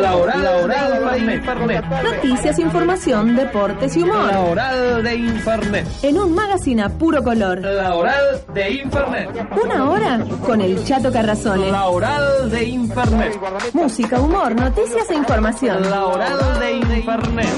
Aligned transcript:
La 0.00 0.16
oral, 0.16 0.42
la 0.42 0.56
oral 0.56 1.12
de 1.12 1.34
Infernet. 1.34 1.84
Noticias, 2.02 2.58
información, 2.58 3.36
deportes 3.36 3.96
y 3.96 4.02
humor. 4.02 4.26
La 4.26 4.40
oral 4.40 5.02
de 5.04 5.14
Infernet. 5.14 5.86
En 6.02 6.18
un 6.18 6.34
magazine 6.34 6.82
a 6.82 6.88
puro 6.88 7.22
color. 7.22 7.60
La 7.60 7.94
oral 7.94 8.42
de 8.52 8.70
Infernet. 8.70 9.30
Una 9.62 9.90
hora 9.90 10.24
con 10.44 10.60
el 10.60 10.82
Chato 10.84 11.12
Carrazone. 11.12 11.70
La 11.70 11.86
oral 11.86 12.50
de 12.50 12.64
Infernet. 12.64 13.38
Música, 13.72 14.18
humor, 14.18 14.56
noticias 14.56 15.08
e 15.08 15.14
información. 15.14 15.88
La 15.88 16.04
oral 16.06 16.58
de 16.58 16.72
Infernet. 16.72 17.48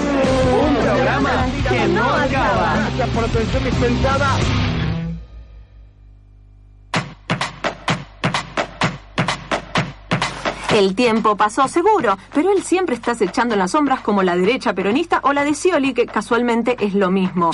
Un 0.69 0.75
programa 0.85 1.31
que 1.69 1.89
no 1.89 2.05
acaba. 2.05 2.75
Gracias 2.77 3.09
por 3.09 3.23
la 3.23 3.29
atención 3.29 3.65
dispensada. 3.65 4.29
El 10.75 10.95
tiempo 10.95 11.36
pasó 11.36 11.68
seguro, 11.68 12.16
pero 12.32 12.50
él 12.50 12.62
siempre 12.62 12.95
está 12.95 13.12
echando 13.20 13.55
en 13.55 13.60
las 13.60 13.73
sombras 13.73 14.01
como 14.01 14.23
la 14.23 14.34
derecha 14.34 14.73
peronista 14.73 15.20
o 15.23 15.34
la 15.34 15.45
de 15.45 15.55
Scioli, 15.55 15.92
que 15.92 16.06
casualmente 16.06 16.77
es 16.80 16.95
lo 16.95 17.10
mismo. 17.10 17.51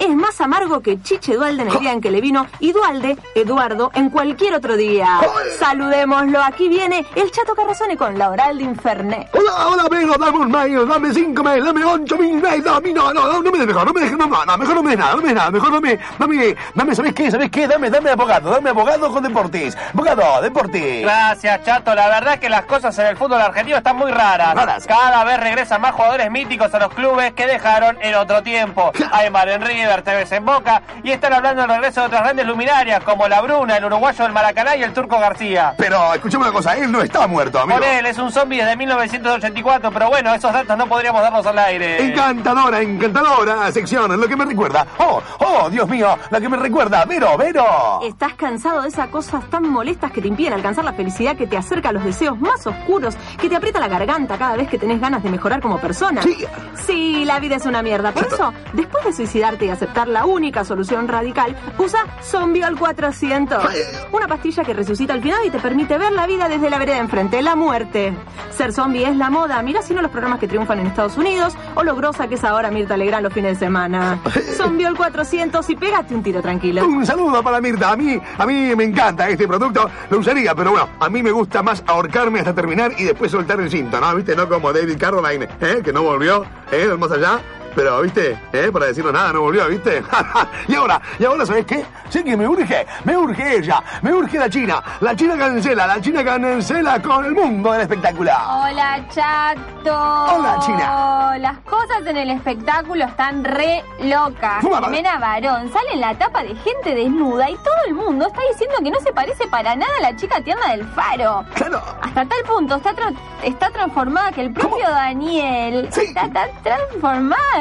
Es 0.00 0.16
más 0.16 0.40
amargo 0.40 0.80
que 0.80 1.00
Chiche 1.02 1.34
Dualde 1.34 1.64
en 1.64 1.68
el 1.68 1.78
día 1.80 1.92
en 1.92 2.00
que 2.00 2.10
le 2.10 2.22
vino 2.22 2.46
y 2.60 2.72
Dualde, 2.72 3.18
Eduardo, 3.34 3.90
en 3.94 4.08
cualquier 4.08 4.54
otro 4.54 4.76
día. 4.76 5.20
Saludémoslo, 5.58 6.42
aquí 6.42 6.70
viene 6.70 7.04
el 7.14 7.30
Chato 7.30 7.54
Carrazone 7.54 7.96
con 7.96 8.16
la 8.16 8.30
oral 8.30 8.56
de 8.56 8.64
Infernet. 8.64 9.28
Hola, 9.34 9.68
hola, 9.68 9.82
amigo, 9.90 10.14
dame 10.18 10.38
un 10.38 10.50
mail, 10.50 10.88
dame 10.88 11.12
cinco 11.12 11.42
mail, 11.42 11.64
dame 11.64 11.84
ocho 11.84 12.16
mil 12.16 12.40
mail, 12.40 12.62
dame, 12.64 12.92
no, 12.94 13.12
no, 13.12 13.32
no, 13.32 13.42
no 13.42 13.52
me 13.52 13.58
des 13.58 13.66
mejor, 13.66 13.86
no 13.86 13.92
me 13.92 14.00
des, 14.00 14.12
no, 14.12 14.26
no, 14.26 14.44
no, 14.46 14.56
mejor 14.58 14.74
no 14.76 14.82
me 14.82 14.90
des 14.90 14.98
nada, 14.98 15.14
no 15.14 15.20
me 15.20 15.28
des 15.28 15.34
nada, 15.36 15.50
mejor 15.50 15.72
dame, 15.72 15.98
dame, 16.18 16.56
dame, 16.74 16.94
¿sabes 16.94 17.12
qué? 17.12 17.30
¿Sabes 17.30 17.50
qué? 17.50 17.68
Dame, 17.68 17.90
dame 17.90 18.10
abogado, 18.10 18.50
dame 18.50 18.70
abogado 18.70 19.12
con 19.12 19.22
Deportes, 19.22 19.76
abogado, 19.92 20.40
Deportes. 20.40 21.02
Gracias, 21.02 21.64
Chato. 21.64 21.94
La 21.94 22.08
verdad 22.08 22.38
que 22.38 22.48
las 22.62 22.68
cosas 22.68 22.96
en 23.00 23.06
el 23.06 23.16
fútbol 23.16 23.40
argentino 23.40 23.76
están 23.78 23.96
muy 23.96 24.12
raras. 24.12 24.54
Raras. 24.54 24.86
Cada 24.86 25.24
vez 25.24 25.40
regresan 25.40 25.80
más 25.80 25.92
jugadores 25.92 26.30
míticos 26.30 26.72
a 26.72 26.78
los 26.78 26.94
clubes 26.94 27.32
que 27.32 27.44
dejaron 27.44 27.98
en 28.00 28.14
otro 28.14 28.40
tiempo. 28.40 28.92
Aymar 29.12 29.48
en 29.48 29.62
River, 29.62 30.02
Tevez 30.02 30.30
en 30.30 30.44
Boca. 30.44 30.82
Y 31.02 31.10
están 31.10 31.32
hablando 31.32 31.62
del 31.62 31.70
regreso 31.70 32.02
de 32.02 32.06
otras 32.06 32.22
grandes 32.22 32.46
luminarias 32.46 33.02
como 33.02 33.26
la 33.26 33.40
Bruna, 33.40 33.78
el 33.78 33.84
uruguayo 33.84 34.22
del 34.22 34.32
Maracaná 34.32 34.76
y 34.76 34.84
el 34.84 34.92
turco 34.92 35.18
García. 35.18 35.74
Pero, 35.76 36.14
escuchame 36.14 36.44
una 36.44 36.52
cosa, 36.52 36.76
él 36.76 36.92
no 36.92 37.02
está 37.02 37.26
muerto, 37.26 37.58
amigo. 37.58 37.80
Por 37.80 37.88
él 37.88 38.06
es 38.06 38.16
un 38.18 38.30
zombie 38.30 38.58
desde 38.58 38.76
1984, 38.76 39.90
pero 39.90 40.08
bueno, 40.08 40.32
esos 40.32 40.52
datos 40.52 40.78
no 40.78 40.86
podríamos 40.86 41.20
darlos 41.20 41.44
al 41.44 41.58
aire. 41.58 42.00
Encantadora, 42.00 42.80
encantadora 42.80 43.72
sección, 43.72 44.20
lo 44.20 44.28
que 44.28 44.36
me 44.36 44.44
recuerda. 44.44 44.86
Oh, 44.98 45.20
oh, 45.40 45.68
Dios 45.68 45.88
mío, 45.88 46.16
la 46.30 46.40
que 46.40 46.48
me 46.48 46.56
recuerda. 46.56 47.04
Vero, 47.06 47.36
Vero. 47.36 48.00
¿Estás 48.04 48.34
cansado 48.34 48.82
de 48.82 48.88
esas 48.88 49.08
cosas 49.08 49.50
tan 49.50 49.68
molestas 49.68 50.12
que 50.12 50.22
te 50.22 50.28
impiden 50.28 50.52
alcanzar 50.52 50.84
la 50.84 50.92
felicidad, 50.92 51.36
que 51.36 51.48
te 51.48 51.56
acerca 51.56 51.88
a 51.88 51.92
los 51.92 52.04
deseos 52.04 52.38
más 52.38 52.51
oscuros, 52.66 53.16
que 53.40 53.48
te 53.48 53.56
aprieta 53.56 53.80
la 53.80 53.88
garganta 53.88 54.38
cada 54.38 54.56
vez 54.56 54.68
que 54.68 54.78
tenés 54.78 55.00
ganas 55.00 55.22
de 55.22 55.30
mejorar 55.30 55.60
como 55.60 55.78
persona? 55.78 56.22
Sí. 56.22 56.44
Sí, 56.86 57.24
la 57.24 57.38
vida 57.40 57.56
es 57.56 57.66
una 57.66 57.82
mierda. 57.82 58.12
Por 58.12 58.26
eso, 58.26 58.52
después 58.72 59.04
de 59.04 59.12
suicidarte 59.12 59.66
y 59.66 59.68
aceptar 59.70 60.08
la 60.08 60.24
única 60.26 60.64
solución 60.64 61.08
radical, 61.08 61.56
usa 61.78 62.04
Zombiol 62.22 62.78
400. 62.78 63.64
Una 64.12 64.26
pastilla 64.26 64.64
que 64.64 64.74
resucita 64.74 65.12
al 65.12 65.22
final 65.22 65.40
y 65.46 65.50
te 65.50 65.58
permite 65.58 65.98
ver 65.98 66.12
la 66.12 66.26
vida 66.26 66.48
desde 66.48 66.70
la 66.70 66.78
vereda 66.78 66.98
enfrente, 66.98 67.40
la 67.42 67.56
muerte. 67.56 68.12
Ser 68.50 68.72
zombie 68.72 69.06
es 69.06 69.16
la 69.16 69.30
moda. 69.30 69.62
Mira 69.62 69.82
si 69.82 69.94
no 69.94 70.02
los 70.02 70.10
programas 70.10 70.38
que 70.38 70.48
triunfan 70.48 70.80
en 70.80 70.86
Estados 70.86 71.16
Unidos 71.16 71.56
o 71.74 71.82
lo 71.84 71.96
grosa 71.96 72.28
que 72.28 72.34
es 72.34 72.44
ahora 72.44 72.70
Mirta 72.70 72.96
Legrand 72.96 73.24
los 73.24 73.32
fines 73.32 73.58
de 73.58 73.66
semana. 73.66 74.18
Zombiol 74.56 74.96
400 74.96 75.68
y 75.70 75.76
pégate 75.76 76.14
un 76.14 76.22
tiro 76.22 76.42
tranquilo. 76.42 76.84
Un 76.84 77.06
saludo 77.06 77.42
para 77.42 77.60
Mirta. 77.60 77.92
A 77.92 77.96
mí, 77.96 78.18
a 78.38 78.46
mí 78.46 78.74
me 78.76 78.84
encanta 78.84 79.28
este 79.28 79.48
producto. 79.48 79.88
Lo 80.10 80.18
usaría, 80.18 80.54
pero 80.54 80.72
bueno, 80.72 80.88
a 81.00 81.08
mí 81.08 81.22
me 81.22 81.30
gusta 81.30 81.62
más 81.62 81.82
ahorcarme 81.86 82.41
hasta 82.42 82.54
terminar 82.54 82.92
y 82.98 83.04
después 83.04 83.30
soltar 83.30 83.60
el 83.60 83.70
cinto, 83.70 84.00
¿no? 84.00 84.14
¿Viste? 84.14 84.34
No 84.36 84.48
como 84.48 84.72
David 84.72 84.98
Carradine, 84.98 85.48
¿eh? 85.60 85.80
Que 85.82 85.92
no 85.92 86.02
volvió, 86.02 86.44
¿eh? 86.70 86.88
Más 86.98 87.10
allá. 87.10 87.40
Pero, 87.74 88.00
¿viste? 88.02 88.38
¿Eh? 88.52 88.70
Para 88.72 88.86
decirnos 88.86 89.12
nada, 89.12 89.32
no 89.32 89.40
volvió, 89.42 89.66
¿viste? 89.68 90.02
y 90.68 90.74
ahora, 90.74 91.00
y 91.18 91.24
ahora, 91.24 91.46
¿sabes 91.46 91.64
qué? 91.64 91.84
Sé 92.10 92.22
que 92.22 92.36
me 92.36 92.46
urge, 92.46 92.86
me 93.04 93.16
urge 93.16 93.56
ella, 93.56 93.82
me 94.02 94.12
urge 94.12 94.38
la 94.38 94.50
China. 94.50 94.82
La 95.00 95.16
China 95.16 95.36
cancela, 95.38 95.86
la 95.86 96.00
China 96.00 96.22
cancela 96.22 97.00
con 97.00 97.24
el 97.24 97.32
mundo 97.32 97.72
del 97.72 97.82
espectáculo. 97.82 98.30
Hola, 98.46 99.00
Chato. 99.08 100.34
Hola, 100.36 100.58
China. 100.60 101.36
Las 101.38 101.58
cosas 101.60 102.04
en 102.06 102.16
el 102.16 102.30
espectáculo 102.30 103.04
están 103.06 103.42
re 103.42 103.82
locas. 104.00 104.60
Jimena 104.60 105.18
Barón 105.18 105.72
sale 105.72 105.92
en 105.94 106.00
la 106.00 106.14
tapa 106.18 106.42
de 106.42 106.54
gente 106.56 106.94
desnuda 106.94 107.48
y 107.48 107.54
todo 107.56 107.74
el 107.88 107.94
mundo 107.94 108.26
está 108.26 108.40
diciendo 108.50 108.76
que 108.84 108.90
no 108.90 109.00
se 109.00 109.12
parece 109.12 109.46
para 109.48 109.74
nada 109.74 109.92
a 109.98 110.02
la 110.02 110.16
chica 110.16 110.40
tierna 110.42 110.68
del 110.72 110.84
faro. 110.88 111.44
Claro. 111.54 111.82
Hasta 112.02 112.26
tal 112.26 112.42
punto 112.46 112.76
está, 112.76 112.94
tra- 112.94 113.14
está 113.42 113.70
transformada 113.70 114.30
que 114.32 114.42
el 114.42 114.52
propio 114.52 114.88
Daniel 114.90 115.88
Sí. 115.90 116.02
está 116.02 116.28
tan 116.30 116.50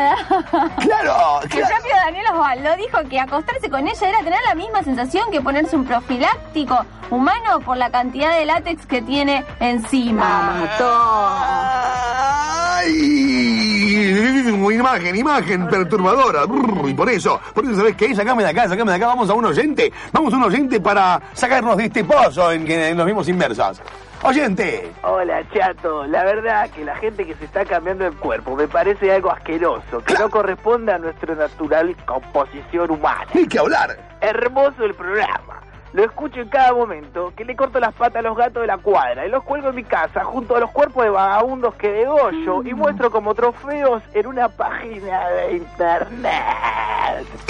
Claro, 0.79 1.39
Que 1.49 1.59
el 1.59 1.65
claro. 1.65 1.75
propio 1.75 1.95
Daniel 2.05 2.25
Osvaldo 2.33 2.75
dijo 2.77 2.97
que 3.09 3.19
acostarse 3.19 3.69
con 3.69 3.87
ella 3.87 4.09
era 4.09 4.19
tener 4.19 4.39
la 4.47 4.55
misma 4.55 4.83
sensación 4.83 5.31
que 5.31 5.41
ponerse 5.41 5.75
un 5.75 5.85
profiláctico 5.85 6.85
humano 7.09 7.59
por 7.61 7.77
la 7.77 7.89
cantidad 7.89 8.35
de 8.37 8.45
látex 8.45 8.85
que 8.85 9.01
tiene 9.01 9.43
encima. 9.59 10.53
¡Ay! 10.79 11.80
Imagen, 14.81 15.15
imagen 15.15 15.67
perturbadora. 15.67 16.45
Brr, 16.45 16.89
Y 16.89 16.95
por 16.95 17.07
eso, 17.07 17.39
por 17.53 17.63
eso, 17.63 17.75
¿sabes 17.75 17.95
qué? 17.95 18.15
Sacame 18.15 18.41
de 18.41 18.49
acá, 18.49 18.67
sacame 18.67 18.89
de 18.89 18.97
acá. 18.97 19.05
Vamos 19.05 19.29
a 19.29 19.35
un 19.35 19.45
oyente. 19.45 19.93
Vamos 20.11 20.33
a 20.33 20.37
un 20.37 20.43
oyente 20.43 20.81
para 20.81 21.21
sacarnos 21.33 21.77
de 21.77 21.85
este 21.85 22.03
pozo 22.03 22.51
en 22.51 22.65
que 22.65 22.95
nos 22.95 23.05
vimos 23.05 23.29
inmersos. 23.29 23.79
Oyente. 24.23 24.91
Hola, 25.03 25.43
chato. 25.53 26.07
La 26.07 26.23
verdad 26.23 26.67
que 26.71 26.83
la 26.83 26.95
gente 26.95 27.27
que 27.27 27.35
se 27.35 27.45
está 27.45 27.63
cambiando 27.63 28.07
el 28.07 28.15
cuerpo 28.15 28.55
me 28.55 28.67
parece 28.67 29.11
algo 29.13 29.29
asqueroso, 29.29 30.03
que 30.03 30.15
no 30.15 30.31
corresponde 30.31 30.91
a 30.91 30.97
nuestra 30.97 31.35
natural 31.35 31.95
composición 32.07 32.89
humana. 32.89 33.27
Hay 33.35 33.45
que 33.45 33.59
hablar. 33.59 33.95
Hermoso 34.19 34.83
el 34.83 34.95
programa. 34.95 35.61
Lo 35.93 36.05
escucho 36.05 36.39
en 36.39 36.47
cada 36.47 36.73
momento, 36.73 37.33
que 37.35 37.43
le 37.43 37.53
corto 37.53 37.77
las 37.79 37.93
patas 37.93 38.19
a 38.19 38.21
los 38.21 38.37
gatos 38.37 38.61
de 38.61 38.67
la 38.67 38.77
cuadra 38.77 39.25
y 39.25 39.29
los 39.29 39.43
cuelgo 39.43 39.69
en 39.69 39.75
mi 39.75 39.83
casa 39.83 40.23
junto 40.23 40.55
a 40.55 40.61
los 40.61 40.71
cuerpos 40.71 41.03
de 41.03 41.09
vagabundos 41.09 41.75
que 41.75 41.91
degollo 41.91 42.63
y 42.63 42.73
muestro 42.73 43.11
como 43.11 43.35
trofeos 43.35 44.01
en 44.13 44.27
una 44.27 44.47
página 44.47 45.27
de 45.29 45.57
internet. 45.57 46.31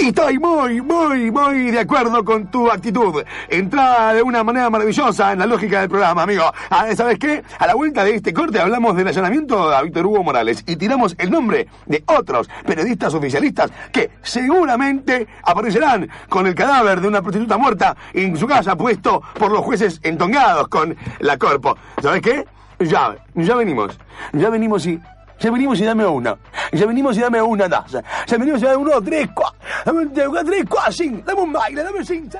Y 0.00 0.08
estoy 0.08 0.40
muy, 0.40 0.80
muy, 0.80 1.30
muy 1.30 1.70
de 1.70 1.78
acuerdo 1.78 2.24
con 2.24 2.50
tu 2.50 2.68
actitud. 2.68 3.22
Entra 3.48 4.12
de 4.12 4.22
una 4.22 4.42
manera 4.42 4.68
maravillosa 4.70 5.32
en 5.32 5.38
la 5.38 5.46
lógica 5.46 5.80
del 5.80 5.88
programa, 5.88 6.24
amigo. 6.24 6.44
Ah, 6.70 6.86
¿Sabes 6.96 7.20
qué? 7.20 7.44
A 7.60 7.66
la 7.68 7.74
vuelta 7.74 8.02
de 8.02 8.16
este 8.16 8.32
corte 8.32 8.58
hablamos 8.58 8.96
del 8.96 9.06
allanamiento 9.06 9.72
a 9.72 9.82
Víctor 9.82 10.06
Hugo 10.06 10.24
Morales 10.24 10.64
y 10.66 10.74
tiramos 10.74 11.14
el 11.18 11.30
nombre 11.30 11.68
de 11.86 12.02
otros 12.06 12.50
periodistas 12.66 13.14
oficialistas 13.14 13.70
que 13.92 14.10
seguramente 14.22 15.28
aparecerán 15.44 16.08
con 16.28 16.48
el 16.48 16.56
cadáver 16.56 17.00
de 17.00 17.06
una 17.06 17.22
prostituta 17.22 17.56
muerta 17.56 17.96
en 18.12 18.31
su 18.36 18.46
casa 18.46 18.76
puesto 18.76 19.22
por 19.38 19.50
los 19.50 19.60
jueces 19.62 20.00
entongados 20.02 20.68
con 20.68 20.96
la 21.20 21.36
corpo. 21.38 21.76
¿Sabes 22.00 22.22
qué? 22.22 22.44
Ya, 22.80 23.16
ya 23.34 23.56
venimos. 23.56 23.96
Ya 24.32 24.50
venimos 24.50 24.86
y... 24.86 25.00
Ya 25.40 25.50
venimos 25.50 25.80
y 25.80 25.84
dame 25.84 26.06
una. 26.06 26.36
Ya 26.72 26.86
venimos 26.86 27.16
y 27.16 27.20
dame 27.20 27.42
una 27.42 27.68
taza. 27.68 28.00
Ya 28.26 28.38
venimos 28.38 28.62
y 28.62 28.64
dame 28.64 28.76
uno, 28.76 29.02
tres, 29.02 29.28
cuatro. 29.34 29.58
Dame 29.84 30.02
un, 30.02 30.12
tres, 30.12 30.64
cuatro, 30.68 30.92
cinco. 30.92 31.22
Dame 31.26 31.40
un 31.40 31.52
baile, 31.52 31.82
dame 31.82 32.04
cinco. 32.04 32.38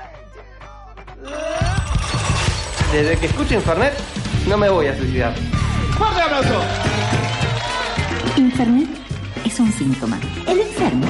Desde 2.93 3.17
que 3.17 3.27
escucho 3.27 3.55
Infernet, 3.55 3.95
no 4.47 4.57
me 4.57 4.69
voy 4.69 4.87
a 4.87 4.97
suicidar. 4.97 5.35
Internet 8.37 8.89
es 9.45 9.59
un 9.59 9.73
síntoma. 9.73 10.19
El 10.47 10.61
enfermo 10.61 11.07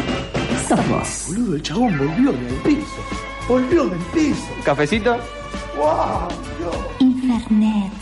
sos 0.69 0.89
vos. 0.89 1.25
Boludo, 1.29 1.57
el 1.57 1.63
chabón 1.63 1.99
volvió 1.99 2.33
del 2.33 2.55
piso. 2.63 3.22
Volvió 3.49 3.87
del 3.87 3.99
piso. 4.15 4.49
¿Cafecito? 4.65 5.17
¡Wow! 5.77 6.29
Internet. 7.01 7.93